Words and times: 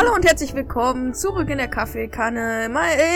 Hallo 0.00 0.14
und 0.14 0.24
herzlich 0.24 0.54
willkommen 0.54 1.12
zurück 1.12 1.50
in 1.50 1.58
der 1.58 1.68
Kaffeekanne, 1.68 2.64
in 2.64 2.72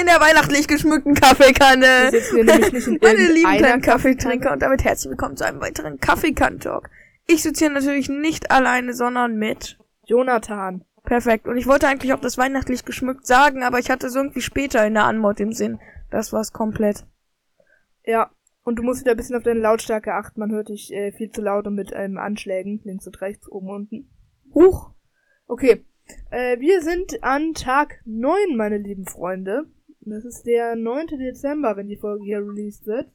der 0.07 0.21
weihnachtlich 0.21 0.69
geschmückten 0.69 1.15
Kaffeekanne. 1.15 2.11
Meine 3.01 3.33
lieben 3.33 3.57
kleinen 3.57 3.81
Kaffeetrinker 3.81 4.53
und 4.53 4.61
damit 4.61 4.85
herzlich 4.85 5.09
willkommen 5.09 5.35
zu 5.35 5.47
einem 5.47 5.63
weiteren 5.63 5.99
Kaffeekann-Talk. 5.99 6.91
Ich 7.27 7.43
sitze 7.43 7.65
hier 7.65 7.73
natürlich 7.73 8.11
nicht 8.11 8.51
alleine, 8.51 8.93
sondern 8.93 9.39
mit 9.39 9.79
Jonathan. 10.05 10.85
Perfekt. 11.05 11.49
Und 11.49 11.57
ich 11.57 11.67
wollte 11.67 11.89
eigentlich 11.89 12.13
auch 12.13 12.21
das 12.21 12.37
weihnachtlich 12.37 12.85
geschmückt 12.85 13.27
sagen, 13.27 13.63
aber 13.63 13.79
ich 13.79 13.89
hatte 13.89 14.09
es 14.09 14.15
irgendwie 14.15 14.43
später 14.43 14.87
in 14.87 14.93
der 14.93 15.05
Anmod 15.05 15.41
im 15.41 15.55
Sinn. 15.55 15.81
Das 16.11 16.35
war's 16.35 16.53
komplett. 16.53 17.07
Ja. 18.05 18.31
Und 18.63 18.79
du 18.79 18.83
musst 18.83 19.01
wieder 19.01 19.13
ein 19.13 19.17
bisschen 19.17 19.37
auf 19.37 19.43
deine 19.43 19.61
Lautstärke 19.61 20.13
achten. 20.13 20.39
Man 20.39 20.53
hört 20.53 20.69
dich 20.69 20.93
äh, 20.93 21.13
viel 21.13 21.31
zu 21.31 21.41
laut 21.41 21.67
und 21.67 21.77
mit 21.77 21.93
ähm, 21.95 22.19
Anschlägen 22.19 22.83
links 22.85 23.07
und 23.07 23.23
rechts, 23.23 23.51
oben 23.51 23.71
und 23.71 23.75
unten. 23.75 24.11
Huch. 24.53 24.91
Okay. 25.47 25.83
Äh, 26.31 26.59
wir 26.61 26.83
sind 26.83 27.23
an 27.23 27.55
Tag 27.55 28.01
9, 28.05 28.57
meine 28.57 28.79
lieben 28.79 29.07
Freunde. 29.07 29.67
Das 30.01 30.25
ist 30.25 30.45
der 30.45 30.77
9. 30.77 31.07
Dezember, 31.19 31.77
wenn 31.77 31.89
die 31.89 31.97
Folge 31.97 32.25
hier 32.25 32.39
released 32.39 32.87
wird. 32.87 33.11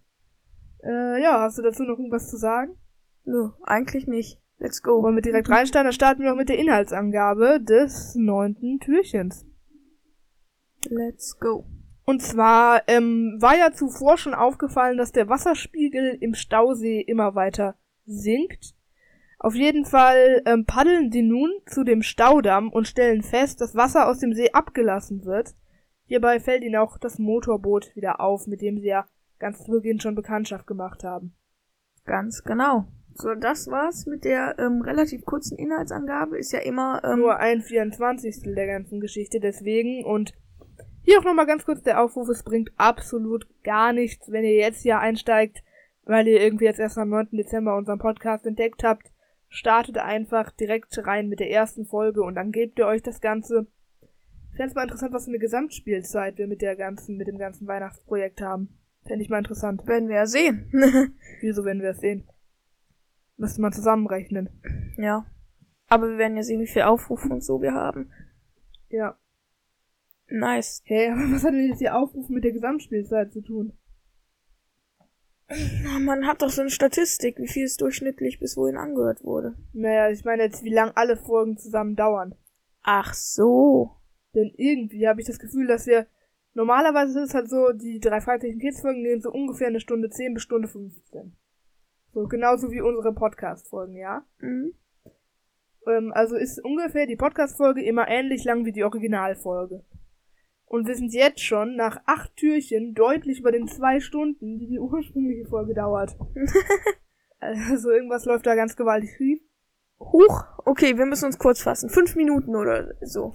Äh, 0.84 1.21
ja, 1.21 1.41
hast 1.41 1.57
du 1.57 1.61
dazu 1.61 1.83
noch 1.83 1.97
irgendwas 1.97 2.30
zu 2.30 2.38
sagen? 2.38 2.77
Nö, 3.25 3.49
eigentlich 3.63 4.07
nicht. 4.07 4.41
Let's 4.57 4.81
go. 4.81 5.03
Wollen 5.03 5.16
wir 5.16 5.21
direkt 5.21 5.49
reinstarten? 5.49 5.85
Dann 5.85 5.94
starten 5.94 6.21
wir 6.21 6.31
noch 6.31 6.38
mit 6.38 6.49
der 6.49 6.57
Inhaltsangabe 6.57 7.61
des 7.61 8.16
neunten 8.16 8.80
Türchens. 8.80 9.45
Let's 10.89 11.39
go. 11.39 11.66
Und 12.05 12.21
zwar 12.21 12.83
ähm, 12.88 13.38
war 13.39 13.55
ja 13.55 13.71
zuvor 13.71 14.17
schon 14.17 14.33
aufgefallen, 14.33 14.97
dass 14.97 15.11
der 15.11 15.30
Wasserspiegel 15.30 16.17
im 16.19 16.33
Stausee 16.33 17.02
immer 17.02 17.35
weiter 17.35 17.77
sinkt. 18.05 18.73
Auf 19.41 19.55
jeden 19.55 19.85
Fall 19.85 20.41
ähm, 20.45 20.66
paddeln 20.66 21.11
sie 21.14 21.22
nun 21.22 21.50
zu 21.66 21.86
dem 21.86 22.03
Staudamm 22.03 22.69
und 22.73 22.89
stellen 22.89 23.23
fest, 23.23 23.61
dass 23.61 23.73
Wasser 23.73 24.09
aus 24.09 24.19
dem 24.19 24.33
See 24.33 24.52
abgelassen 24.52 25.23
wird. 25.23 25.55
Hierbei 26.03 26.41
fällt 26.41 26.61
ihnen 26.64 26.75
auch 26.75 26.97
das 26.97 27.19
Motorboot 27.19 27.95
wieder 27.95 28.19
auf, 28.19 28.47
mit 28.47 28.61
dem 28.61 28.80
sie 28.80 28.88
ja 28.88 29.08
ganz 29.39 29.64
zu 29.64 29.72
Beginn 29.72 30.02
schon 30.02 30.16
Bekanntschaft 30.16 30.67
gemacht 30.67 31.05
haben. 31.05 31.36
Ganz 32.03 32.44
genau. 32.44 32.88
So, 33.14 33.33
das 33.33 33.67
war's 33.67 34.05
mit 34.05 34.25
der 34.25 34.59
ähm, 34.59 34.81
relativ 34.81 35.23
kurzen 35.23 35.58
Inhaltsangabe. 35.58 36.38
Ist 36.38 36.52
ja 36.52 36.59
immer 36.59 37.02
ähm, 37.05 37.19
nur 37.19 37.38
ein 37.38 37.61
Vierundzwanzigstel 37.61 38.55
der 38.55 38.67
ganzen 38.67 38.99
Geschichte 38.99 39.39
deswegen 39.39 40.03
und 40.03 40.33
hier 41.03 41.19
auch 41.19 41.23
nochmal 41.23 41.47
ganz 41.47 41.64
kurz 41.64 41.81
der 41.81 42.02
Aufruf, 42.03 42.27
es 42.27 42.44
bringt 42.44 42.71
absolut 42.75 43.47
gar 43.64 43.94
nichts, 43.94 44.30
wenn 44.31 44.44
ihr 44.44 44.55
jetzt 44.55 44.81
hier 44.81 44.99
einsteigt, 44.99 45.64
weil 46.03 46.27
ihr 46.27 46.42
irgendwie 46.42 46.66
jetzt 46.66 46.80
erst 46.80 46.97
am 46.97 47.09
9. 47.09 47.30
Dezember 47.31 47.77
unseren 47.77 47.99
Podcast 47.99 48.45
entdeckt 48.45 48.83
habt 48.83 49.09
startet 49.50 49.97
einfach 49.97 50.52
direkt 50.52 51.05
rein 51.05 51.28
mit 51.28 51.39
der 51.39 51.52
ersten 51.52 51.86
Folge 51.86 52.23
und 52.23 52.36
dann 52.36 52.52
gebt 52.52 52.80
ihr 52.80 52.86
euch 52.86 53.02
das 53.02 53.19
Ganze. 53.19 53.67
Ich 54.52 54.58
fände 54.58 54.75
mal 54.75 54.83
interessant, 54.83 55.14
was 55.14 55.25
für 55.25 55.31
eine 55.31 55.39
Gesamtspielzeit 55.39 56.38
wir 56.38 56.47
mit 56.47 56.61
der 56.61 56.75
ganzen, 56.75 57.17
mit 57.17 57.28
dem 57.28 57.38
ganzen 57.38 57.67
Weihnachtsprojekt 57.67 58.42
haben. 58.42 58.77
Fände 59.05 59.23
ich 59.23 59.30
mal 59.30 59.39
interessant. 59.39 59.88
Werden 59.88 60.09
wir 60.09 60.17
ja 60.17 60.25
sehen. 60.25 60.70
Wieso 61.42 61.66
werden 61.66 61.81
wir 61.81 61.92
es 61.92 62.00
sehen? 62.00 62.27
Müsste 63.38 63.61
man 63.61 63.72
zusammenrechnen. 63.72 64.50
Ja. 64.97 65.25
Aber 65.88 66.09
wir 66.09 66.17
werden 66.17 66.38
ja 66.38 66.44
sehen, 66.44 66.61
wie 66.61 66.67
viel 66.67 66.83
Aufrufe 66.83 67.30
und 67.30 67.44
so 67.44 67.61
wir 67.61 67.73
haben. 67.73 68.11
Ja. 68.89 69.17
Nice. 70.27 70.83
Hey, 70.86 71.09
aber 71.09 71.22
was 71.31 71.44
hat 71.44 71.53
denn 71.53 71.70
jetzt 71.70 71.81
die 71.81 71.89
Aufrufe 71.89 72.31
mit 72.31 72.44
der 72.44 72.52
Gesamtspielzeit 72.52 73.31
zu 73.31 73.42
tun? 73.42 73.73
Man 76.00 76.28
hat 76.28 76.42
doch 76.42 76.50
so 76.50 76.61
eine 76.61 76.69
Statistik, 76.69 77.39
wie 77.39 77.47
viel 77.47 77.66
es 77.66 77.78
durchschnittlich 77.78 78.39
bis 78.39 78.55
wohin 78.55 78.78
angehört 78.78 79.23
wurde. 79.23 79.55
Naja, 79.73 80.09
ich 80.09 80.23
meine 80.23 80.44
jetzt, 80.44 80.64
wie 80.64 80.73
lang 80.73 80.92
alle 80.95 81.17
Folgen 81.17 81.58
zusammen 81.58 81.95
dauern. 81.95 82.36
Ach 82.83 83.14
so. 83.14 83.95
Denn 84.36 84.52
irgendwie 84.55 85.08
habe 85.08 85.21
ich 85.21 85.27
das 85.27 85.39
Gefühl, 85.39 85.67
dass 85.67 85.87
wir 85.87 86.05
normalerweise 86.54 87.20
ist 87.20 87.30
es 87.30 87.33
halt 87.33 87.49
so, 87.49 87.71
die 87.71 87.99
drei 87.99 88.21
Fragezeichen 88.21 88.60
Kids 88.60 88.82
Folgen 88.82 89.04
gehen 89.04 89.21
so 89.21 89.32
ungefähr 89.32 89.67
eine 89.67 89.80
Stunde 89.80 90.10
10 90.10 90.36
bis 90.36 90.43
Stunde 90.43 90.67
15. 90.67 91.36
So 92.14 92.27
genauso 92.27 92.71
wie 92.71 92.81
unsere 92.81 93.14
Podcast 93.14 93.67
Folgen, 93.70 93.95
ja? 93.95 94.26
Mhm. 94.39 94.73
Ähm, 95.87 96.11
also 96.14 96.36
ist 96.36 96.64
ungefähr 96.64 97.08
die 97.08 97.16
Podcast 97.16 97.58
Folge 97.58 97.83
immer 97.83 98.08
ähnlich 98.08 98.43
lang 98.43 98.66
wie 98.66 98.71
die 98.71 98.83
Originalfolge. 98.83 99.83
Und 100.69 100.87
wir 100.87 100.95
sind 100.95 101.11
jetzt 101.13 101.41
schon 101.41 101.75
nach 101.75 101.99
acht 102.05 102.35
Türchen 102.35 102.93
deutlich 102.93 103.39
über 103.39 103.52
den 103.52 103.67
zwei 103.67 103.99
Stunden, 103.99 104.59
die 104.59 104.67
die 104.67 104.80
ursprüngliche 104.80 105.49
Folge 105.49 105.73
dauert. 105.73 106.15
also 107.39 107.89
irgendwas 107.89 108.25
läuft 108.25 108.45
da 108.45 108.53
ganz 108.53 108.75
gewaltig 108.75 109.09
schief. 109.17 109.41
Huch, 109.99 110.43
okay, 110.65 110.95
wir 110.95 111.07
müssen 111.07 111.25
uns 111.25 111.39
kurz 111.39 111.63
fassen. 111.63 111.89
Fünf 111.89 112.15
Minuten 112.15 112.55
oder 112.55 112.93
so. 113.02 113.31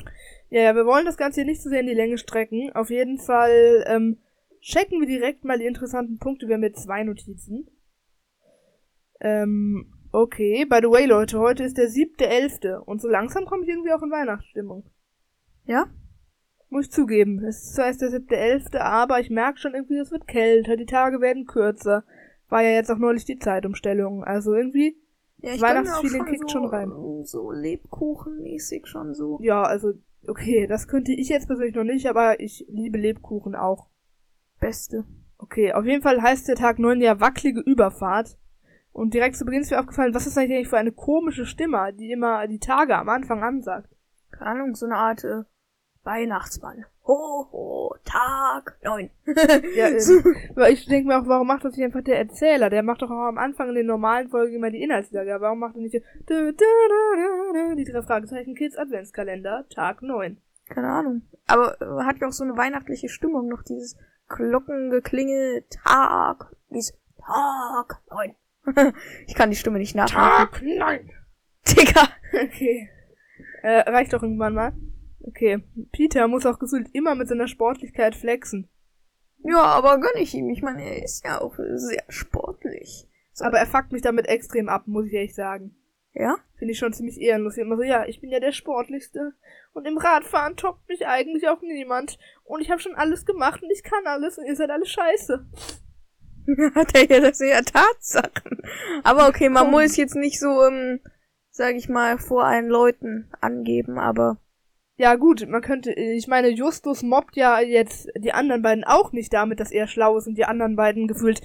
Ja, 0.49 0.63
ja, 0.63 0.77
wir 0.77 0.87
wollen 0.87 1.07
das 1.07 1.17
Ganze 1.17 1.41
hier 1.41 1.51
nicht 1.51 1.61
zu 1.61 1.65
so 1.65 1.71
sehr 1.71 1.81
in 1.81 1.89
die 1.89 1.95
Länge 1.95 2.19
strecken. 2.19 2.71
Auf 2.73 2.89
jeden 2.89 3.19
Fall 3.19 3.85
ähm, 3.89 4.19
checken 4.61 5.01
wir 5.01 5.09
direkt 5.09 5.45
mal 5.45 5.59
die 5.59 5.67
interessanten 5.67 6.19
Punkte. 6.19 6.47
Wir 6.47 6.55
haben 6.55 6.63
jetzt 6.63 6.85
zwei 6.85 7.03
Notizen. 7.03 7.69
Ähm, 9.21 9.93
okay, 10.13 10.67
by 10.67 10.79
the 10.81 10.89
way, 10.89 11.05
Leute, 11.07 11.41
heute 11.41 11.65
ist 11.65 11.79
der 11.79 11.89
siebte 11.89 12.29
Elfte 12.29 12.81
und 12.83 13.03
so 13.03 13.09
langsam 13.09 13.45
komme 13.45 13.65
ich 13.65 13.71
irgendwie 13.71 13.93
auch 13.93 14.03
in 14.03 14.13
Weihnachtsstimmung. 14.13 14.89
Ja? 15.65 15.89
Muss 16.75 16.87
ich 16.87 16.91
zugeben. 16.91 17.39
Es 17.45 17.63
ist 17.63 17.75
zwar 17.77 17.87
erst 17.87 18.03
der 18.03 18.11
siebte, 18.11 18.37
elfte, 18.37 18.81
aber 18.81 19.21
ich 19.21 19.31
merke 19.31 19.59
schon 19.59 19.75
irgendwie, 19.75 19.97
es 19.99 20.11
wird 20.11 20.27
kälter, 20.27 20.77
die 20.77 20.87
Tage 20.87 21.21
werden 21.21 21.47
kürzer. 21.47 22.03
War 22.49 22.63
ja 22.63 22.71
jetzt 22.71 22.91
auch 22.91 22.99
neulich 22.99 23.25
die 23.25 23.39
Zeitumstellung. 23.39 24.25
Also 24.25 24.55
irgendwie, 24.55 25.01
ja, 25.37 25.55
ich 25.55 25.63
Weihnachtsfeeling 25.63 26.25
kickt 26.25 26.51
so, 26.51 26.59
schon 26.59 26.67
rein. 26.67 26.91
So 27.23 27.53
Lebkuchenmäßig 27.53 28.89
schon 28.89 29.15
so. 29.15 29.39
Ja, 29.41 29.63
also, 29.63 29.93
okay, 30.27 30.67
das 30.67 30.89
könnte 30.89 31.13
ich 31.13 31.29
jetzt 31.29 31.47
persönlich 31.47 31.77
noch 31.77 31.85
nicht, 31.85 32.09
aber 32.09 32.41
ich 32.41 32.67
liebe 32.69 32.99
Lebkuchen 32.99 33.55
auch. 33.55 33.89
Beste. 34.59 35.05
Okay, 35.39 35.75
auf 35.75 35.85
jeden 35.85 36.03
Fall 36.03 36.23
heißt 36.23 36.49
der 36.49 36.57
Tag 36.57 36.81
9 36.81 37.01
ja 37.01 37.21
wackelige 37.21 37.61
Überfahrt. 37.61 38.37
Und 38.91 39.15
direkt 39.15 39.37
zu 39.37 39.45
Beginn 39.45 39.63
ist 39.63 39.71
mir 39.71 39.79
aufgefallen, 39.79 40.13
was 40.13 40.27
ist 40.27 40.37
eigentlich 40.37 40.67
für 40.67 40.79
eine 40.79 40.91
komische 40.91 41.47
Stimme, 41.47 41.93
die 41.93 42.11
immer 42.11 42.49
die 42.49 42.59
Tage 42.59 42.97
am 42.97 43.09
Anfang 43.11 43.45
ansagt. 43.45 43.95
Keine 44.33 44.51
Ahnung, 44.51 44.75
so 44.75 44.87
eine 44.87 44.97
Art 44.97 45.23
äh, 45.23 45.45
Weihnachtsmann. 46.05 46.85
Ho, 47.07 47.49
ho, 47.53 47.97
Tag 48.05 48.79
neun. 48.83 49.11
ja, 49.75 49.89
äh, 49.89 50.73
ich 50.73 50.87
denke 50.87 51.09
mir 51.09 51.19
auch, 51.19 51.27
warum 51.27 51.47
macht 51.47 51.65
das 51.65 51.77
nicht 51.77 51.85
einfach 51.85 52.03
der 52.03 52.19
Erzähler? 52.19 52.71
Der 52.71 52.83
macht 52.83 53.03
doch 53.03 53.11
auch 53.11 53.29
am 53.29 53.39
Anfang 53.39 53.71
in 53.71 53.75
den 53.75 53.87
normalen 53.87 54.29
Folgen 54.29 54.55
immer 54.55 54.71
die 54.71 54.83
Inhaltslage. 54.83 55.37
Warum 55.41 55.59
macht 55.59 55.77
er 55.77 55.83
nicht 55.83 55.95
die 56.29 57.85
drei 57.85 58.03
Fragezeichen 58.03 58.55
Kids 58.55 58.77
Adventskalender, 58.77 59.67
Tag 59.69 60.03
neun? 60.03 60.39
Keine 60.69 60.89
Ahnung. 60.89 61.23
Aber 61.47 61.81
äh, 61.81 62.05
hat 62.05 62.19
ja 62.21 62.29
auch 62.29 62.33
so 62.33 62.45
eine 62.45 62.57
weihnachtliche 62.57 63.09
Stimmung, 63.09 63.49
noch 63.49 63.63
dieses 63.63 63.97
Glockengeklingel, 64.29 65.65
Tag, 65.85 66.55
dieses 66.71 66.97
Tag 67.19 68.01
neun. 68.11 68.35
ich 69.27 69.35
kann 69.35 69.51
die 69.51 69.57
Stimme 69.57 69.79
nicht 69.79 69.95
nachmachen. 69.95 70.51
Tag 70.51 70.63
neun. 70.63 71.11
Digga. 71.69 72.09
Okay. 72.33 72.89
Äh, 73.63 73.91
reicht 73.91 74.13
doch 74.13 74.23
irgendwann 74.23 74.55
mal. 74.55 74.73
Okay. 75.27 75.63
Peter 75.93 76.29
muss 76.29 76.47
auch 76.47 76.59
gefühlt 76.59 76.89
immer 76.93 77.15
mit 77.15 77.29
seiner 77.29 77.49
Sportlichkeit 77.49 78.15
flexen. 78.15 78.69
Ja, 79.39 79.63
aber 79.63 79.99
gönn 79.99 80.17
ich 80.21 80.35
ihm. 80.35 80.51
Ich 80.51 80.63
meine, 80.63 80.83
er 80.83 81.03
ist 81.03 81.25
ja 81.25 81.41
auch 81.41 81.55
sehr 81.57 82.05
sportlich. 82.09 83.09
So. 83.33 83.45
Aber 83.45 83.59
er 83.59 83.67
fuckt 83.67 83.93
mich 83.93 84.03
damit 84.03 84.27
extrem 84.27 84.69
ab, 84.69 84.87
muss 84.87 85.07
ich 85.07 85.13
ehrlich 85.13 85.35
sagen. 85.35 85.77
Ja? 86.15 86.37
Finde 86.57 86.73
ich 86.73 86.79
schon 86.79 86.93
ziemlich 86.93 87.21
ehrenlos. 87.21 87.57
Immer 87.57 87.77
so, 87.77 87.83
ja, 87.83 88.07
ich 88.07 88.21
bin 88.21 88.31
ja 88.31 88.41
der 88.41 88.53
Sportlichste. 88.53 89.33
Und 89.73 89.87
im 89.87 89.99
Radfahren 89.99 90.57
toppt 90.57 90.89
mich 90.89 91.07
eigentlich 91.07 91.49
auch 91.49 91.61
niemand. 91.61 92.19
Und 92.45 92.61
ich 92.61 92.71
habe 92.71 92.81
schon 92.81 92.95
alles 92.95 93.27
gemacht 93.27 93.63
und 93.63 93.71
ich 93.71 93.83
kann 93.83 94.07
alles 94.07 94.39
und 94.39 94.47
ihr 94.47 94.57
seid 94.57 94.71
alle 94.71 94.87
scheiße. 94.87 95.47
Hat 96.75 96.95
er 96.95 97.11
ja 97.11 97.21
das 97.21 97.39
sind 97.39 97.49
ja 97.49 97.63
Tatsachen. 97.63 98.63
Aber 99.03 99.29
okay, 99.29 99.49
man 99.49 99.65
Komm. 99.65 99.73
muss 99.73 99.97
jetzt 99.97 100.15
nicht 100.15 100.39
so, 100.39 100.65
ähm, 100.65 101.01
sag 101.51 101.75
ich 101.75 101.89
mal, 101.89 102.19
vor 102.19 102.45
allen 102.45 102.69
Leuten 102.69 103.31
angeben, 103.41 103.99
aber 103.99 104.39
ja, 104.97 105.17
gut, 105.17 105.49
man 105.49 105.61
könnte, 105.61 105.93
ich 105.93 106.29
meine, 106.29 106.49
Justus 106.49 107.03
mobbt 107.03 107.37
ja 107.37 107.61
jetzt 107.61 108.09
die 108.17 108.33
anderen 108.33 108.63
beiden 108.63 108.85
auch 108.85 109.13
nicht 109.13 109.33
damit, 109.33 109.59
dass 109.59 109.73
er 109.73 109.89
schlau 109.89 110.17
ist 110.17 110.27
und 110.27 110.37
die 110.37 110.45
anderen 110.45 110.77
beiden 110.77 111.09
gefühlt 111.09 111.43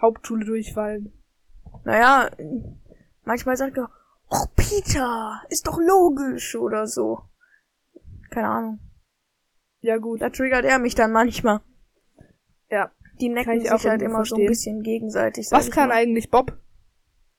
Hauptschule 0.00 0.44
durchfallen. 0.44 1.12
Naja, 1.84 2.30
manchmal 3.24 3.56
sagt 3.56 3.78
er, 3.78 3.90
oh 4.28 4.46
Peter, 4.56 5.40
ist 5.48 5.66
doch 5.66 5.78
logisch 5.78 6.54
oder 6.54 6.86
so. 6.86 7.22
Keine 8.30 8.48
Ahnung. 8.48 8.78
Ja, 9.80 9.96
gut. 9.96 10.20
Da 10.20 10.30
triggert 10.30 10.64
er 10.64 10.78
mich 10.78 10.94
dann 10.94 11.12
manchmal. 11.12 11.60
Ja. 12.70 12.90
Die 13.20 13.28
necken 13.28 13.60
sich 13.60 13.70
halt 13.70 14.02
immer 14.02 14.16
verstehen. 14.16 14.36
so 14.36 14.42
ein 14.42 14.48
bisschen 14.48 14.82
gegenseitig. 14.82 15.48
Was 15.50 15.70
kann 15.70 15.88
mal. 15.88 15.96
eigentlich 15.96 16.30
Bob? 16.30 16.58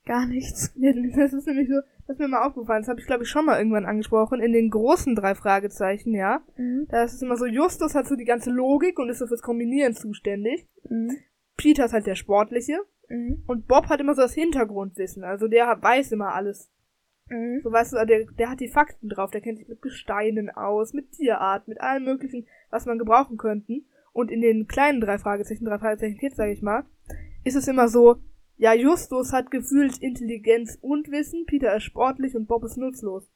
Gar 0.05 0.25
nichts. 0.27 0.71
Das 1.15 1.33
ist 1.33 1.47
nämlich 1.47 1.69
so, 1.69 1.79
das 2.07 2.15
ist 2.15 2.19
mir 2.19 2.27
mal 2.27 2.45
aufgefallen, 2.45 2.81
das 2.81 2.89
habe 2.89 2.99
ich 2.99 3.07
glaube 3.07 3.23
ich 3.23 3.29
schon 3.29 3.45
mal 3.45 3.57
irgendwann 3.57 3.85
angesprochen, 3.85 4.41
in 4.41 4.53
den 4.53 4.69
großen 4.69 5.15
drei 5.15 5.35
Fragezeichen, 5.35 6.13
ja. 6.13 6.41
Mhm. 6.57 6.87
Da 6.89 7.03
ist 7.03 7.13
es 7.13 7.21
immer 7.21 7.37
so, 7.37 7.45
Justus 7.45 7.95
hat 7.95 8.07
so 8.07 8.15
die 8.15 8.25
ganze 8.25 8.51
Logik 8.51 8.99
und 8.99 9.09
ist 9.09 9.19
so 9.19 9.27
fürs 9.27 9.41
Kombinieren 9.41 9.93
zuständig. 9.93 10.67
Mhm. 10.89 11.17
Peter 11.57 11.85
ist 11.85 11.93
halt 11.93 12.07
der 12.07 12.15
Sportliche. 12.15 12.79
Mhm. 13.09 13.43
Und 13.47 13.67
Bob 13.67 13.87
hat 13.87 13.99
immer 13.99 14.15
so 14.15 14.21
das 14.21 14.33
Hintergrundwissen, 14.33 15.23
also 15.23 15.47
der 15.47 15.77
weiß 15.81 16.11
immer 16.11 16.33
alles. 16.33 16.71
Mhm. 17.29 17.61
So 17.63 17.71
weißt 17.71 17.93
du, 17.93 18.05
der, 18.05 18.25
der 18.37 18.49
hat 18.49 18.59
die 18.59 18.67
Fakten 18.67 19.09
drauf, 19.09 19.31
der 19.31 19.41
kennt 19.41 19.57
sich 19.57 19.67
mit 19.67 19.81
Gesteinen 19.81 20.49
aus, 20.49 20.93
mit 20.93 21.11
Tierart, 21.11 21.67
mit 21.67 21.79
allem 21.81 22.03
möglichen, 22.03 22.47
was 22.69 22.85
man 22.85 22.97
gebrauchen 22.97 23.37
könnten. 23.37 23.85
Und 24.11 24.29
in 24.29 24.41
den 24.41 24.67
kleinen 24.67 25.01
drei 25.01 25.17
Fragezeichen, 25.17 25.65
drei 25.65 25.79
Fragezeichen 25.79 26.19
Kids, 26.19 26.35
sag 26.35 26.49
ich 26.49 26.61
mal, 26.61 26.85
ist 27.43 27.55
es 27.55 27.67
immer 27.67 27.87
so, 27.87 28.17
ja, 28.63 28.73
Justus 28.73 29.33
hat 29.33 29.51
gefühlt 29.51 29.97
Intelligenz 29.97 30.77
und 30.79 31.11
Wissen, 31.11 31.45
Peter 31.45 31.75
ist 31.75 31.83
sportlich 31.83 32.33
und 32.33 32.47
Bob 32.47 32.63
ist 32.63 32.77
nutzlos. 32.77 33.29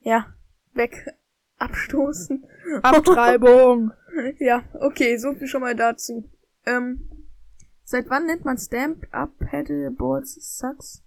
Ja, 0.00 0.34
weg. 0.74 1.06
Abstoßen. 1.56 2.44
Abtreibung. 2.82 3.92
ja, 4.38 4.62
okay, 4.78 5.16
so 5.16 5.32
viel 5.32 5.46
schon 5.46 5.62
mal 5.62 5.74
dazu. 5.74 6.28
Ähm, 6.66 7.08
seit 7.82 8.10
wann 8.10 8.26
nennt 8.26 8.44
man 8.44 8.58
Stamp 8.58 9.06
Up 9.10 9.30
Paddleboards 9.38 10.58
Sucks? 10.58 11.02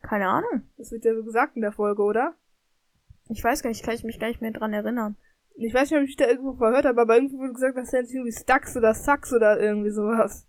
Keine 0.00 0.28
Ahnung. 0.28 0.62
Das 0.76 0.92
wird 0.92 1.04
ja 1.04 1.12
so 1.16 1.24
gesagt 1.24 1.56
in 1.56 1.62
der 1.62 1.72
Folge, 1.72 2.02
oder? 2.02 2.36
Ich 3.30 3.42
weiß 3.42 3.64
gar 3.64 3.70
nicht, 3.70 3.82
kann 3.82 3.96
ich 3.96 4.04
mich 4.04 4.20
gar 4.20 4.28
nicht 4.28 4.42
mehr 4.42 4.52
dran 4.52 4.72
erinnern. 4.72 5.16
Ich 5.56 5.74
weiß 5.74 5.90
nicht, 5.90 5.98
ob 6.00 6.06
ich 6.06 6.14
da 6.14 6.28
irgendwo 6.28 6.52
verhört 6.52 6.84
habe, 6.84 7.00
aber 7.00 7.16
irgendwo 7.16 7.38
wurde 7.38 7.54
gesagt, 7.54 7.76
das 7.76 7.90
nennt 7.90 8.06
sich 8.06 8.14
irgendwie 8.14 8.38
Stacks 8.38 8.76
oder 8.76 8.94
Sucks 8.94 9.32
oder 9.32 9.58
irgendwie 9.58 9.90
sowas. 9.90 10.46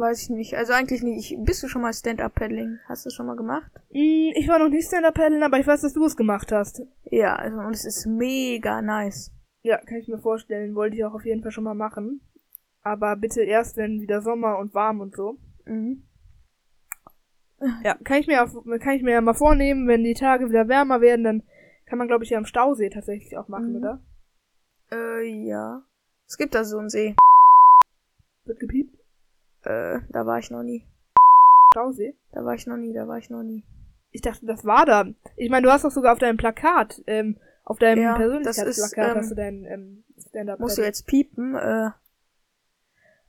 Weiß 0.00 0.22
ich 0.22 0.30
nicht. 0.30 0.56
Also 0.56 0.72
eigentlich 0.72 1.02
nicht. 1.02 1.36
bist 1.44 1.62
du 1.62 1.68
schon 1.68 1.82
mal 1.82 1.92
Stand-Up-Paddling? 1.92 2.78
Hast 2.88 3.04
du 3.04 3.10
schon 3.10 3.26
mal 3.26 3.36
gemacht? 3.36 3.70
Mm, 3.90 4.32
ich 4.34 4.48
war 4.48 4.58
noch 4.58 4.70
nicht 4.70 4.86
Stand-Up-Paddeln, 4.86 5.42
aber 5.42 5.58
ich 5.58 5.66
weiß, 5.66 5.82
dass 5.82 5.92
du 5.92 6.02
es 6.06 6.16
gemacht 6.16 6.50
hast. 6.52 6.82
Ja, 7.04 7.36
also 7.36 7.58
und 7.58 7.74
es 7.74 7.84
ist 7.84 8.06
mega 8.06 8.80
nice. 8.80 9.30
Ja, 9.60 9.76
kann 9.76 9.98
ich 9.98 10.08
mir 10.08 10.18
vorstellen. 10.18 10.74
Wollte 10.74 10.96
ich 10.96 11.04
auch 11.04 11.12
auf 11.12 11.26
jeden 11.26 11.42
Fall 11.42 11.50
schon 11.52 11.64
mal 11.64 11.74
machen. 11.74 12.22
Aber 12.82 13.14
bitte 13.14 13.42
erst, 13.42 13.76
wenn 13.76 14.00
wieder 14.00 14.22
Sommer 14.22 14.56
und 14.56 14.72
warm 14.72 15.02
und 15.02 15.14
so. 15.14 15.36
Mhm. 15.66 16.02
Ja, 17.84 17.94
kann 18.02 18.20
ich 18.20 18.26
mir 18.26 18.42
auf, 18.42 18.54
kann 18.80 18.94
ich 18.94 19.02
mir 19.02 19.12
ja 19.12 19.20
mal 19.20 19.34
vornehmen, 19.34 19.86
wenn 19.86 20.02
die 20.02 20.14
Tage 20.14 20.48
wieder 20.48 20.66
wärmer 20.66 21.02
werden, 21.02 21.24
dann 21.24 21.42
kann 21.84 21.98
man, 21.98 22.08
glaube 22.08 22.24
ich, 22.24 22.30
ja 22.30 22.38
am 22.38 22.46
Stausee 22.46 22.88
tatsächlich 22.88 23.36
auch 23.36 23.48
machen, 23.48 23.72
mhm. 23.72 23.76
oder? 23.76 24.00
Äh, 24.92 25.46
ja. 25.46 25.82
Es 26.26 26.38
gibt 26.38 26.54
da 26.54 26.64
so 26.64 26.78
einen 26.78 26.88
See. 26.88 27.16
Wird 28.46 28.60
gepiept? 28.60 28.99
Äh, 29.62 30.00
da 30.08 30.26
war 30.26 30.38
ich 30.38 30.50
noch 30.50 30.62
nie. 30.62 30.86
Stausee? 31.72 32.14
Da 32.32 32.44
war 32.44 32.54
ich 32.54 32.66
noch 32.66 32.76
nie, 32.76 32.92
da 32.92 33.06
war 33.06 33.18
ich 33.18 33.30
noch 33.30 33.42
nie. 33.42 33.64
Ich 34.10 34.22
dachte, 34.22 34.46
das 34.46 34.64
war 34.64 34.86
da. 34.86 35.06
Ich 35.36 35.50
meine, 35.50 35.66
du 35.66 35.72
hast 35.72 35.84
doch 35.84 35.90
sogar 35.90 36.12
auf 36.12 36.18
deinem 36.18 36.36
Plakat, 36.36 37.02
ähm, 37.06 37.38
auf 37.64 37.78
deinem 37.78 38.02
ja, 38.02 38.16
Persönlichkeitsplakat 38.16 39.12
ähm, 39.12 39.16
hast 39.16 39.30
du 39.30 39.34
dein 39.36 39.64
ähm, 39.64 40.04
Stand-up. 40.28 40.58
Musst 40.58 40.78
du 40.78 40.82
jetzt 40.82 41.06
piepen, 41.06 41.54
äh. 41.54 41.90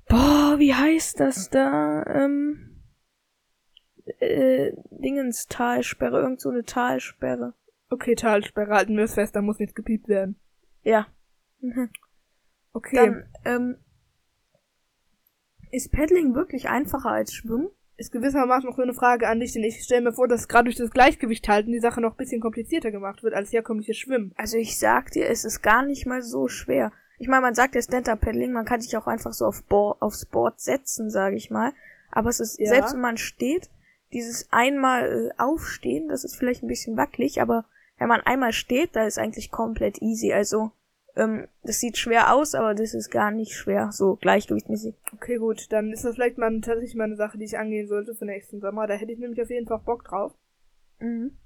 Boah, 0.09 0.55
wie 0.57 0.73
heißt 0.73 1.19
das 1.19 1.49
da? 1.49 2.03
Ähm. 2.07 2.81
Äh, 4.19 4.71
Dingens 4.89 5.47
Talsperre, 5.47 6.21
irgend 6.21 6.41
so 6.41 6.49
eine 6.49 6.63
Talsperre. 6.63 7.53
Okay, 7.91 8.15
Talsperre, 8.15 8.73
halten 8.73 8.97
wir 8.97 9.03
es 9.03 9.13
fest, 9.13 9.35
da 9.35 9.41
muss 9.41 9.59
nichts 9.59 9.75
gepiept 9.75 10.07
werden. 10.07 10.39
Ja. 10.81 11.07
Mhm. 11.59 11.91
Okay. 12.73 12.95
Dann, 12.95 13.29
ähm, 13.45 13.77
ist 15.71 15.91
Paddling 15.91 16.35
wirklich 16.35 16.69
einfacher 16.69 17.11
als 17.11 17.33
Schwimmen? 17.33 17.69
Ist 17.97 18.11
gewissermaßen 18.11 18.67
noch 18.67 18.75
so 18.75 18.81
eine 18.81 18.93
Frage 18.93 19.27
an 19.27 19.39
dich, 19.39 19.53
denn 19.53 19.63
ich 19.63 19.83
stelle 19.83 20.01
mir 20.01 20.13
vor, 20.13 20.27
dass 20.27 20.47
gerade 20.47 20.65
durch 20.65 20.75
das 20.75 20.91
Gleichgewicht 20.91 21.47
halten 21.47 21.71
die 21.71 21.79
Sache 21.79 22.01
noch 22.01 22.11
ein 22.11 22.17
bisschen 22.17 22.41
komplizierter 22.41 22.91
gemacht 22.91 23.21
wird 23.23 23.33
als 23.33 23.53
herkömmliches 23.53 23.97
Schwimmen. 23.97 24.33
Also 24.35 24.57
ich 24.57 24.77
sag 24.79 25.11
dir, 25.11 25.27
es 25.29 25.45
ist 25.45 25.61
gar 25.61 25.85
nicht 25.85 26.05
mal 26.05 26.21
so 26.21 26.47
schwer. 26.47 26.91
Ich 27.19 27.27
meine, 27.27 27.41
man 27.41 27.53
sagt 27.53 27.75
ja 27.75 27.81
Stand-Up-Paddling, 27.81 28.51
man 28.51 28.65
kann 28.65 28.81
sich 28.81 28.97
auch 28.97 29.05
einfach 29.05 29.33
so 29.33 29.45
auf 29.45 29.63
Bo 29.63 29.95
aufs 29.99 30.25
Board 30.25 30.59
setzen, 30.59 31.11
sage 31.11 31.35
ich 31.35 31.51
mal. 31.51 31.73
Aber 32.09 32.29
es 32.29 32.39
ist, 32.39 32.59
ja. 32.59 32.67
selbst 32.67 32.93
wenn 32.93 33.01
man 33.01 33.17
steht, 33.17 33.69
dieses 34.11 34.47
einmal 34.51 35.29
äh, 35.29 35.41
aufstehen, 35.41 36.09
das 36.09 36.23
ist 36.23 36.35
vielleicht 36.35 36.63
ein 36.63 36.67
bisschen 36.67 36.97
wackelig, 36.97 37.39
aber 37.39 37.65
wenn 37.99 38.07
man 38.07 38.21
einmal 38.21 38.51
steht, 38.51 38.95
da 38.95 39.05
ist 39.05 39.19
eigentlich 39.19 39.51
komplett 39.51 40.01
easy. 40.01 40.33
Also 40.33 40.71
ähm, 41.15 41.47
das 41.63 41.79
sieht 41.79 41.97
schwer 41.97 42.33
aus, 42.33 42.55
aber 42.55 42.73
das 42.73 42.93
ist 42.93 43.09
gar 43.09 43.31
nicht 43.31 43.53
schwer, 43.53 43.91
so 43.91 44.15
gleichgewichtmäßig. 44.15 44.95
Okay, 45.13 45.37
gut, 45.37 45.71
dann 45.71 45.91
ist 45.91 46.05
das 46.05 46.15
vielleicht 46.15 46.37
mal 46.37 46.61
tatsächlich 46.61 46.95
mal 46.95 47.05
eine 47.05 47.15
Sache, 47.15 47.37
die 47.37 47.45
ich 47.45 47.57
angehen 47.57 47.87
sollte 47.87 48.15
für 48.15 48.25
nächsten 48.25 48.59
Sommer. 48.59 48.87
Da 48.87 48.93
hätte 48.93 49.11
ich 49.11 49.19
nämlich 49.19 49.41
auf 49.41 49.49
jeden 49.49 49.67
Fall 49.67 49.79
Bock 49.79 50.05
drauf. 50.05 50.33
Mhm. 50.99 51.37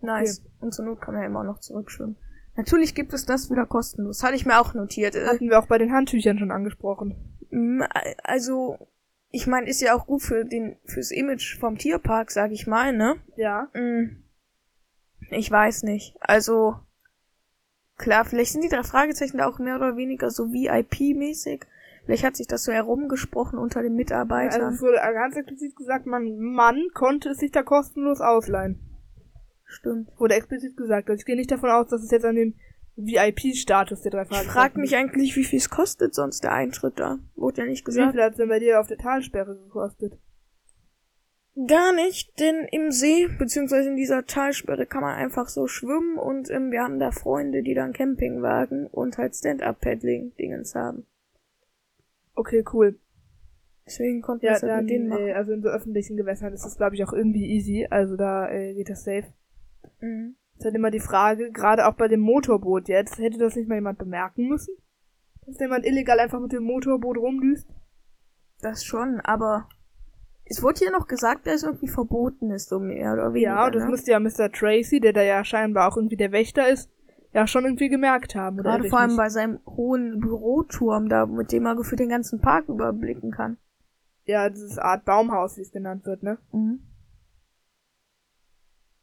Nice. 0.00 0.40
Okay. 0.40 0.50
Und 0.60 0.74
zur 0.74 0.84
Not 0.84 1.00
kann 1.00 1.14
man 1.14 1.22
ja 1.22 1.28
immer 1.28 1.44
noch 1.44 1.60
zurückschwimmen. 1.60 2.16
Natürlich 2.56 2.94
gibt 2.94 3.12
es 3.12 3.24
das 3.24 3.50
wieder 3.50 3.66
kostenlos. 3.66 4.22
Hatte 4.22 4.34
ich 4.34 4.44
mir 4.44 4.60
auch 4.60 4.74
notiert. 4.74 5.14
Äh. 5.14 5.26
Hatten 5.26 5.48
wir 5.48 5.58
auch 5.58 5.66
bei 5.66 5.78
den 5.78 5.92
Handtüchern 5.92 6.38
schon 6.38 6.50
angesprochen. 6.50 7.38
Mhm, 7.50 7.84
also, 8.22 8.78
ich 9.30 9.46
meine, 9.46 9.68
ist 9.68 9.80
ja 9.80 9.94
auch 9.94 10.06
gut 10.06 10.22
für 10.22 10.44
den, 10.44 10.76
fürs 10.84 11.10
Image 11.10 11.58
vom 11.58 11.78
Tierpark, 11.78 12.30
sag 12.30 12.50
ich 12.52 12.66
mal, 12.66 12.92
ne? 12.92 13.16
Ja. 13.36 13.68
Mhm. 13.74 14.24
Ich 15.30 15.50
weiß 15.50 15.84
nicht. 15.84 16.16
Also, 16.20 16.76
Klar, 17.98 18.24
vielleicht 18.24 18.52
sind 18.52 18.64
die 18.64 18.68
drei 18.68 18.82
Fragezeichen 18.82 19.38
da 19.38 19.46
auch 19.46 19.58
mehr 19.58 19.76
oder 19.76 19.96
weniger 19.96 20.30
so 20.30 20.44
VIP-mäßig. 20.44 21.64
Vielleicht 22.04 22.24
hat 22.24 22.36
sich 22.36 22.48
das 22.48 22.64
so 22.64 22.72
herumgesprochen 22.72 23.58
unter 23.58 23.82
den 23.82 23.94
Mitarbeitern. 23.94 24.62
Also 24.62 24.74
es 24.74 24.82
wurde 24.82 24.98
ganz 25.14 25.36
explizit 25.36 25.76
gesagt, 25.76 26.06
man, 26.06 26.36
man 26.38 26.88
konnte 26.94 27.30
es 27.30 27.38
sich 27.38 27.52
da 27.52 27.62
kostenlos 27.62 28.20
ausleihen. 28.20 28.80
Stimmt. 29.64 30.08
Wurde 30.18 30.34
explizit 30.34 30.76
gesagt. 30.76 31.08
Also 31.08 31.20
ich 31.20 31.26
gehe 31.26 31.36
nicht 31.36 31.50
davon 31.50 31.70
aus, 31.70 31.88
dass 31.88 32.02
es 32.02 32.10
jetzt 32.10 32.24
an 32.24 32.34
dem 32.34 32.54
VIP-Status 32.96 34.02
der 34.02 34.10
drei 34.10 34.24
Fragezeichen 34.24 34.46
Ich 34.46 34.52
frag 34.52 34.76
mich 34.76 34.96
eigentlich, 34.96 35.36
wie 35.36 35.44
viel 35.44 35.58
es 35.58 35.70
kostet 35.70 36.14
sonst 36.14 36.42
der 36.44 36.52
Eintritt 36.52 36.98
da. 36.98 37.18
Wurde 37.36 37.62
ja 37.62 37.66
nicht 37.68 37.84
gesagt. 37.84 38.08
Wie 38.08 38.12
viel 38.12 38.22
hat 38.22 38.32
es 38.32 38.38
denn 38.38 38.48
bei 38.48 38.58
dir 38.58 38.80
auf 38.80 38.88
der 38.88 38.98
Talsperre 38.98 39.56
gekostet? 39.56 40.18
Gar 41.54 41.92
nicht, 41.92 42.40
denn 42.40 42.66
im 42.70 42.90
See, 42.90 43.28
beziehungsweise 43.38 43.90
in 43.90 43.96
dieser 43.96 44.24
Talsperre 44.24 44.86
kann 44.86 45.02
man 45.02 45.16
einfach 45.16 45.48
so 45.48 45.66
schwimmen 45.66 46.16
und 46.16 46.50
ähm, 46.50 46.70
wir 46.70 46.82
haben 46.82 46.98
da 46.98 47.10
Freunde, 47.10 47.62
die 47.62 47.74
dann 47.74 47.92
Campingwagen 47.92 48.86
und 48.86 49.18
halt 49.18 49.36
Stand-Up-Paddling-Dingens 49.36 50.74
haben. 50.74 51.06
Okay, 52.34 52.64
cool. 52.72 52.98
Deswegen 53.84 54.22
konnten 54.22 54.44
wir 54.44 54.52
ja, 54.52 54.58
dann, 54.60 54.86
denen 54.86 55.08
machen. 55.08 55.26
Äh, 55.26 55.32
also 55.34 55.52
in 55.52 55.60
so 55.60 55.68
öffentlichen 55.68 56.16
Gewässern 56.16 56.54
ist 56.54 56.64
das, 56.64 56.78
glaube 56.78 56.94
ich, 56.94 57.04
auch 57.04 57.12
irgendwie 57.12 57.46
easy. 57.46 57.86
Also 57.90 58.16
da 58.16 58.50
äh, 58.50 58.72
geht 58.72 58.88
das 58.88 59.04
safe. 59.04 59.26
Mhm. 60.00 60.36
ist 60.56 60.64
halt 60.64 60.74
immer 60.74 60.90
die 60.90 61.00
Frage, 61.00 61.50
gerade 61.52 61.86
auch 61.86 61.94
bei 61.94 62.08
dem 62.08 62.20
Motorboot 62.20 62.88
jetzt, 62.88 63.18
hätte 63.18 63.38
das 63.38 63.56
nicht 63.56 63.68
mal 63.68 63.74
jemand 63.74 63.98
bemerken 63.98 64.48
müssen? 64.48 64.74
Dass 65.44 65.58
jemand 65.58 65.84
illegal 65.84 66.18
einfach 66.18 66.40
mit 66.40 66.52
dem 66.52 66.62
Motorboot 66.62 67.18
rumdüst? 67.18 67.68
Das 68.60 68.84
schon, 68.84 69.20
aber 69.20 69.68
es 70.52 70.62
wurde 70.62 70.80
hier 70.80 70.90
noch 70.90 71.06
gesagt, 71.06 71.46
dass 71.46 71.54
es 71.54 71.62
irgendwie 71.62 71.88
verboten 71.88 72.50
ist, 72.50 72.68
so 72.68 72.78
mehr 72.78 73.14
oder 73.14 73.32
weniger. 73.32 73.52
Ja, 73.52 73.70
das 73.70 73.84
ne? 73.84 73.88
müsste 73.88 74.10
ja 74.10 74.20
Mr. 74.20 74.52
Tracy, 74.52 75.00
der 75.00 75.14
da 75.14 75.22
ja 75.22 75.44
scheinbar 75.44 75.90
auch 75.90 75.96
irgendwie 75.96 76.18
der 76.18 76.30
Wächter 76.30 76.68
ist, 76.68 76.90
ja 77.32 77.46
schon 77.46 77.64
irgendwie 77.64 77.88
gemerkt 77.88 78.34
haben, 78.34 78.60
oder? 78.60 78.72
Gerade 78.72 78.88
vor 78.90 78.98
allem 78.98 79.16
bei 79.16 79.30
seinem 79.30 79.60
hohen 79.66 80.20
Büroturm 80.20 81.08
da, 81.08 81.24
mit 81.24 81.52
dem 81.52 81.64
er 81.64 81.74
gefühlt 81.74 82.00
den 82.00 82.10
ganzen 82.10 82.42
Park 82.42 82.68
überblicken 82.68 83.30
kann. 83.30 83.56
Ja, 84.26 84.50
dieses 84.50 84.76
Art 84.76 85.06
Baumhaus, 85.06 85.56
wie 85.56 85.62
es 85.62 85.72
genannt 85.72 86.04
wird, 86.04 86.22
ne? 86.22 86.36
Mhm. 86.52 86.80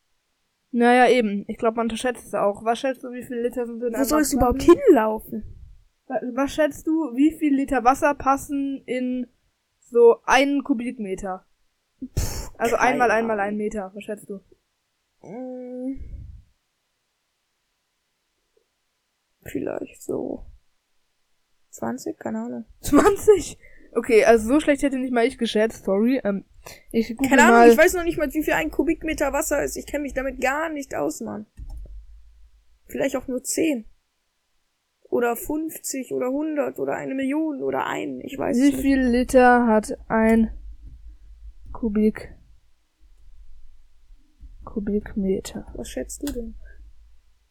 Naja, 0.70 1.08
eben. 1.08 1.44
Ich 1.48 1.56
glaube, 1.56 1.76
man 1.76 1.86
unterschätzt 1.86 2.26
es 2.26 2.34
auch. 2.34 2.64
Was 2.64 2.80
schätzt 2.80 3.02
du, 3.02 3.12
wie 3.12 3.22
viele 3.22 3.42
Liter 3.42 3.66
sind 3.66 3.82
in 3.82 3.94
Wo 3.94 4.04
soll 4.04 4.20
es 4.20 4.32
überhaupt 4.32 4.62
hinlaufen? 4.62 5.44
Was 6.34 6.54
schätzt 6.54 6.86
du, 6.86 7.14
wie 7.14 7.32
viel 7.32 7.54
Liter 7.54 7.84
Wasser 7.84 8.14
passen 8.14 8.82
in 8.86 9.26
so 9.80 10.20
einen 10.24 10.64
Kubikmeter? 10.64 11.46
Pff, 12.16 12.50
also 12.58 12.76
einmal 12.76 13.10
einmal 13.10 13.40
ein 13.40 13.56
Meter. 13.56 13.90
Was 13.94 14.04
schätzt 14.04 14.28
du? 14.28 14.40
Mm. 15.22 16.00
Vielleicht 19.42 20.02
so 20.02 20.44
20, 21.70 22.18
keine 22.18 22.40
Ahnung. 22.40 22.64
20? 22.80 23.58
Okay, 23.92 24.24
also 24.24 24.48
so 24.48 24.60
schlecht 24.60 24.82
hätte 24.82 24.98
nicht 24.98 25.12
mal 25.12 25.24
ich 25.24 25.38
geschätzt, 25.38 25.84
sorry. 25.84 26.20
Ähm, 26.24 26.44
ich 26.92 27.16
Keine 27.16 27.42
Ahnung, 27.42 27.58
mal. 27.58 27.70
ich 27.70 27.78
weiß 27.78 27.94
noch 27.94 28.04
nicht 28.04 28.18
mal, 28.18 28.32
wie 28.32 28.42
viel 28.42 28.52
ein 28.52 28.70
Kubikmeter 28.70 29.32
Wasser 29.32 29.62
ist. 29.62 29.76
Ich 29.76 29.86
kenne 29.86 30.02
mich 30.02 30.14
damit 30.14 30.40
gar 30.40 30.68
nicht 30.68 30.94
aus, 30.94 31.20
Mann. 31.20 31.46
Vielleicht 32.86 33.16
auch 33.16 33.28
nur 33.28 33.42
10. 33.42 33.84
Oder 35.04 35.36
50 35.36 36.12
oder 36.12 36.26
100 36.26 36.78
oder 36.78 36.94
eine 36.94 37.14
Million 37.14 37.62
oder 37.62 37.86
ein, 37.86 38.20
ich 38.20 38.36
weiß 38.36 38.56
wie 38.58 38.60
nicht. 38.60 38.78
Wie 38.78 38.82
viel 38.82 39.00
Liter 39.00 39.66
hat 39.66 39.98
ein 40.08 40.50
Kubik 41.72 42.34
Kubikmeter? 44.64 45.66
Was 45.74 45.88
schätzt 45.88 46.22
du 46.22 46.32
denn? 46.32 46.54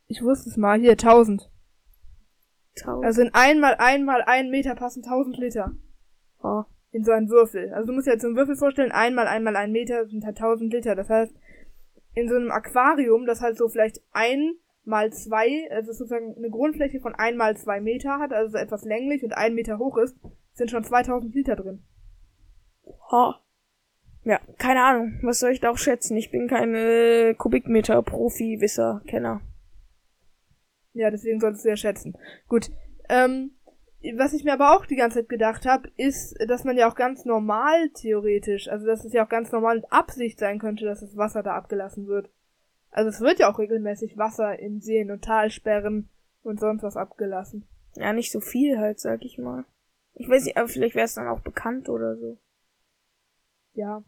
Ich 0.07 0.21
wusste 0.21 0.49
es 0.49 0.57
mal. 0.57 0.79
Hier, 0.79 0.91
1000. 0.91 1.49
1000. 2.79 3.05
Also 3.05 3.21
in 3.21 3.33
einmal 3.33 3.75
einmal 3.79 4.21
ein 4.21 4.49
Meter 4.51 4.75
passen 4.75 5.03
1000 5.03 5.37
Liter. 5.37 5.75
Oh. 6.41 6.63
In 6.91 7.03
so 7.03 7.11
einen 7.11 7.29
Würfel. 7.29 7.73
Also 7.73 7.87
du 7.87 7.93
musst 7.93 8.07
dir 8.07 8.11
jetzt 8.11 8.21
so 8.21 8.27
einen 8.27 8.37
Würfel 8.37 8.55
vorstellen, 8.55 8.91
einmal 8.91 9.27
einmal 9.27 9.55
ein 9.55 9.71
Meter 9.71 10.07
sind 10.07 10.25
halt 10.25 10.37
1000 10.37 10.73
Liter. 10.73 10.95
Das 10.95 11.09
heißt, 11.09 11.33
in 12.13 12.29
so 12.29 12.35
einem 12.35 12.51
Aquarium, 12.51 13.25
das 13.25 13.41
halt 13.41 13.57
so 13.57 13.67
vielleicht 13.67 14.01
ein 14.11 14.55
mal 14.83 15.11
zwei, 15.11 15.69
also 15.69 15.91
sozusagen 15.91 16.35
eine 16.37 16.49
Grundfläche 16.49 16.99
von 16.99 17.13
ein 17.13 17.35
mal 17.35 17.57
zwei 17.57 17.81
Meter 17.81 18.19
hat, 18.19 18.31
also 18.31 18.53
so 18.53 18.57
etwas 18.57 18.83
länglich 18.85 19.23
und 19.23 19.33
ein 19.33 19.53
Meter 19.53 19.77
hoch 19.77 19.97
ist, 19.97 20.17
sind 20.53 20.71
schon 20.71 20.83
2000 20.83 21.35
Liter 21.35 21.55
drin. 21.55 21.83
Oh. 23.11 23.33
Ja, 24.23 24.39
keine 24.57 24.83
Ahnung. 24.83 25.19
Was 25.21 25.39
soll 25.39 25.51
ich 25.51 25.59
da 25.59 25.69
auch 25.69 25.77
schätzen? 25.77 26.17
Ich 26.17 26.31
bin 26.31 26.47
keine 26.47 27.35
Kubikmeter-Profi-Wisser, 27.37 29.01
Kenner. 29.07 29.41
Ja, 30.93 31.11
deswegen 31.11 31.39
solltest 31.39 31.63
du 31.63 31.69
ja 31.69 31.77
schätzen. 31.77 32.17
Gut. 32.47 32.71
Ähm, 33.09 33.51
was 34.15 34.33
ich 34.33 34.43
mir 34.43 34.53
aber 34.53 34.75
auch 34.75 34.85
die 34.85 34.95
ganze 34.95 35.19
Zeit 35.19 35.29
gedacht 35.29 35.65
habe, 35.65 35.89
ist, 35.97 36.35
dass 36.47 36.63
man 36.63 36.77
ja 36.77 36.89
auch 36.89 36.95
ganz 36.95 37.25
normal 37.25 37.89
theoretisch, 37.89 38.67
also 38.67 38.85
dass 38.85 39.03
es 39.03 39.13
ja 39.13 39.25
auch 39.25 39.29
ganz 39.29 39.51
normal 39.51 39.77
mit 39.77 39.91
Absicht 39.91 40.39
sein 40.39 40.59
könnte, 40.59 40.85
dass 40.85 40.99
das 40.99 41.17
Wasser 41.17 41.43
da 41.43 41.55
abgelassen 41.55 42.07
wird. 42.07 42.29
Also 42.91 43.09
es 43.09 43.21
wird 43.21 43.39
ja 43.39 43.51
auch 43.51 43.59
regelmäßig 43.59 44.17
Wasser 44.17 44.57
in 44.59 44.81
Seen 44.81 45.11
und 45.11 45.23
Talsperren 45.23 46.09
und 46.43 46.59
sonst 46.59 46.83
was 46.83 46.97
abgelassen. 46.97 47.67
Ja, 47.95 48.13
nicht 48.13 48.31
so 48.31 48.39
viel 48.39 48.77
halt, 48.77 48.99
sag 48.99 49.23
ich 49.23 49.37
mal. 49.37 49.65
Ich 50.13 50.29
weiß 50.29 50.45
nicht, 50.45 50.57
aber 50.57 50.67
vielleicht 50.67 50.95
wäre 50.95 51.05
es 51.05 51.15
dann 51.15 51.27
auch 51.27 51.41
bekannt 51.41 51.89
oder 51.89 52.15
so. 52.17 52.37
Ja. 53.73 54.03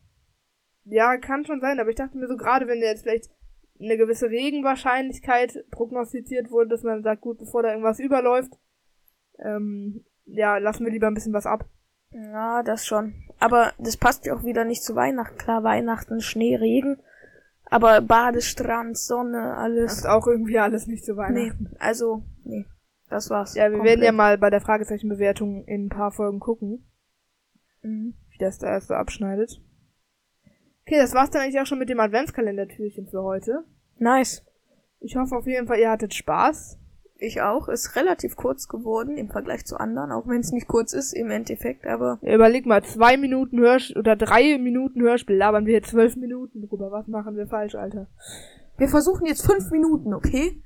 Ja, 0.86 1.18
kann 1.18 1.46
schon 1.46 1.62
sein, 1.62 1.79
aber 1.79 1.89
ich 1.89 1.96
dachte 1.96 2.18
mir 2.18 2.27
so, 2.27 2.38
gerade 2.38 2.68
wenn 2.68 2.79
jetzt 2.79 3.03
vielleicht 3.03 3.29
eine 3.79 3.98
gewisse 3.98 4.29
Regenwahrscheinlichkeit 4.29 5.65
prognostiziert 5.72 6.51
wurde, 6.51 6.70
dass 6.70 6.84
man 6.84 7.03
sagt, 7.03 7.22
gut, 7.22 7.38
bevor 7.38 7.63
da 7.63 7.70
irgendwas 7.70 8.00
überläuft, 8.00 8.58
ähm, 9.43 10.05
ja, 10.25 10.58
lassen 10.58 10.86
wir 10.86 10.91
lieber 10.91 11.08
ein 11.08 11.13
bisschen 11.13 11.34
was 11.34 11.46
ab. 11.46 11.65
Ja, 12.12 12.63
das 12.63 12.86
schon. 12.86 13.13
Aber 13.39 13.74
das 13.77 13.98
passt 13.98 14.25
ja 14.25 14.36
auch 14.36 14.43
wieder 14.43 14.65
nicht 14.65 14.84
zu 14.84 14.96
Weihnachten. 14.96 15.38
Klar, 15.38 15.63
Weihnachten, 15.63 16.22
Schnee, 16.22 16.55
Regen. 16.55 17.01
Aber 17.65 18.01
Badestrand, 18.01 18.98
Sonne, 18.98 19.55
alles. 19.55 19.91
Das 19.91 19.98
ist 20.00 20.08
auch 20.08 20.25
irgendwie 20.25 20.58
alles 20.58 20.88
nicht 20.88 21.05
zu 21.05 21.17
Weihnachten. 21.17 21.67
Nee, 21.72 21.77
also, 21.79 22.24
nee. 22.43 22.65
Das 23.10 23.29
war's. 23.29 23.55
Ja, 23.55 23.65
wir 23.65 23.77
komplett. 23.77 23.98
werden 23.98 24.05
ja 24.05 24.12
mal 24.12 24.38
bei 24.38 24.50
der 24.50 24.62
Fragezeichenbewertung 24.62 25.65
in 25.65 25.86
ein 25.86 25.89
paar 25.89 26.12
Folgen 26.12 26.39
gucken. 26.39 26.86
Mhm. 27.81 28.15
Wie 28.31 28.38
das 28.38 28.60
da 28.60 28.67
erst 28.67 28.88
so 28.88 28.93
abschneidet. 28.93 29.62
Okay, 30.86 30.98
das 30.98 31.13
war's 31.13 31.29
dann 31.29 31.43
eigentlich 31.43 31.60
auch 31.60 31.65
schon 31.65 31.79
mit 31.79 31.89
dem 31.89 32.00
Adventskalendertürchen 32.00 33.08
für 33.08 33.24
heute. 33.24 33.63
Nice. 33.98 34.46
Ich 35.00 35.15
hoffe 35.15 35.36
auf 35.36 35.46
jeden 35.46 35.67
Fall, 35.67 35.79
ihr 35.79 35.91
hattet 35.91 36.13
Spaß. 36.13 36.79
Ich 37.22 37.42
auch. 37.42 37.68
Ist 37.68 37.98
relativ 37.98 38.38
kurz 38.38 38.70
geworden 38.70 39.18
im 39.18 39.30
Vergleich 39.30 39.66
zu 39.66 39.78
anderen, 39.78 40.12
auch 40.14 40.26
wenn 40.26 40.40
es 40.40 40.54
nicht 40.54 40.70
kurz 40.70 40.94
ist 40.94 41.12
im 41.12 41.30
Endeffekt, 41.30 41.86
aber. 41.86 42.18
Ja, 42.22 42.34
überleg 42.34 42.66
mal, 42.66 42.82
zwei 42.82 43.18
Minuten 43.18 43.60
Hörspiel 43.60 43.98
oder 43.98 44.16
drei 44.16 44.58
Minuten 44.58 45.02
Hörspiel 45.02 45.36
labern 45.36 45.66
wir 45.66 45.74
jetzt 45.74 45.90
zwölf 45.90 46.16
Minuten 46.16 46.62
drüber. 46.62 46.92
Was 46.92 47.08
machen 47.08 47.36
wir 47.36 47.46
falsch, 47.46 47.76
Alter? 47.76 48.08
Wir 48.78 48.88
versuchen 48.88 49.26
jetzt 49.26 49.46
fünf 49.46 49.70
Minuten, 49.70 50.14
okay? 50.14 50.64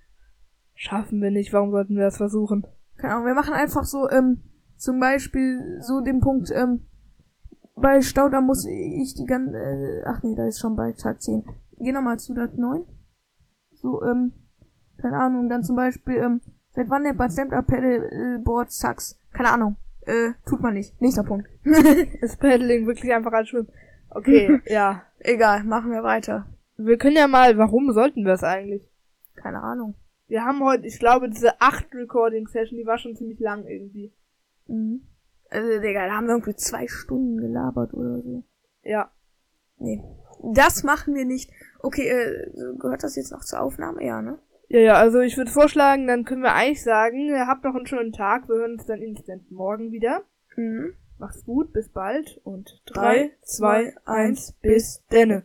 Schaffen 0.75 1.21
wir 1.23 1.31
nicht, 1.31 1.51
warum 1.53 1.71
sollten 1.71 1.95
wir 1.95 2.03
das 2.03 2.17
versuchen? 2.17 2.67
Keine 2.97 3.15
Ahnung, 3.15 3.25
wir 3.25 3.33
machen 3.33 3.53
einfach 3.53 3.85
so, 3.85 4.07
ähm, 4.11 4.43
zum 4.77 4.99
Beispiel 4.99 5.79
so 5.81 6.01
den 6.01 6.19
Punkt, 6.19 6.51
ähm, 6.51 6.85
bei 7.75 8.01
Staudamm 8.01 8.45
muss 8.45 8.67
ich 8.67 9.15
die 9.15 9.25
ganze, 9.25 9.57
äh, 9.57 10.03
ach 10.05 10.21
nee, 10.21 10.35
da 10.35 10.45
ist 10.45 10.59
schon 10.59 10.75
bei 10.75 10.91
Tag 10.91 11.19
10. 11.19 11.43
Geh 11.79 11.91
nochmal 11.91 12.19
zu 12.19 12.35
Tag 12.35 12.55
9. 12.55 12.85
So, 13.71 14.03
ähm, 14.03 14.33
keine 15.03 15.17
Ahnung, 15.17 15.49
dann 15.49 15.63
zum 15.63 15.75
Beispiel, 15.75 16.15
ähm, 16.15 16.41
seit 16.71 16.89
wann 16.89 17.03
nennt 17.03 17.19
man 17.19 17.29
Stand-Up 17.29 17.67
Paddleboard 17.67 18.71
Sucks? 18.71 19.19
Keine 19.33 19.51
Ahnung. 19.51 19.75
Äh, 20.05 20.31
tut 20.45 20.61
man 20.61 20.75
nicht. 20.75 20.99
Nächster 21.01 21.23
Punkt. 21.23 21.49
ist 22.21 22.39
Paddling 22.39 22.87
wirklich 22.87 23.13
einfach 23.13 23.33
als 23.33 23.49
Schwimmen. 23.49 23.67
Okay, 24.09 24.61
ja. 24.67 25.03
Egal, 25.19 25.65
machen 25.65 25.91
wir 25.91 26.03
weiter. 26.03 26.45
Wir 26.77 26.97
können 26.97 27.17
ja 27.17 27.27
mal, 27.27 27.57
warum 27.57 27.91
sollten 27.91 28.23
wir 28.23 28.33
es 28.33 28.43
eigentlich? 28.43 28.81
Keine 29.35 29.61
Ahnung. 29.61 29.95
Wir 30.27 30.45
haben 30.45 30.63
heute, 30.63 30.87
ich 30.87 30.99
glaube, 30.99 31.29
diese 31.29 31.61
acht 31.61 31.93
Recording-Session, 31.93 32.77
die 32.77 32.85
war 32.85 32.97
schon 32.97 33.15
ziemlich 33.15 33.39
lang 33.39 33.65
irgendwie. 33.65 34.13
Mhm. 34.67 35.01
Also, 35.49 35.81
Digga, 35.81 36.07
da 36.07 36.13
haben 36.13 36.27
wir 36.27 36.33
irgendwie 36.33 36.55
zwei 36.55 36.87
Stunden 36.87 37.37
gelabert 37.37 37.93
oder 37.93 38.21
so. 38.21 38.43
Ja. 38.83 39.11
Nee. 39.79 40.01
Das 40.53 40.83
machen 40.83 41.13
wir 41.13 41.25
nicht. 41.25 41.51
Okay, 41.79 42.07
äh, 42.07 42.51
gehört 42.79 43.03
das 43.03 43.17
jetzt 43.17 43.31
noch 43.31 43.43
zur 43.43 43.61
Aufnahme? 43.61 44.03
Ja, 44.03 44.21
ne? 44.21 44.39
Ja, 44.73 44.79
ja, 44.79 44.93
also 44.95 45.19
ich 45.19 45.37
würde 45.37 45.51
vorschlagen, 45.51 46.07
dann 46.07 46.25
können 46.25 46.41
wir 46.41 46.55
eigentlich 46.55 46.81
sagen, 46.81 47.27
ihr 47.27 47.45
habt 47.45 47.63
noch 47.63 47.75
einen 47.75 47.85
schönen 47.85 48.11
Tag. 48.11 48.49
Wir 48.49 48.55
hören 48.55 48.71
uns 48.71 48.87
dann 48.87 49.03
instant 49.03 49.51
morgen 49.51 49.91
wieder. 49.91 50.23
Mhm. 50.55 50.95
Macht's 51.19 51.45
gut, 51.45 51.71
bis 51.73 51.89
bald 51.89 52.41
und 52.43 52.81
3, 52.87 53.33
2, 53.43 53.93
1, 54.05 54.53
bis 54.63 55.05
denne. 55.11 55.43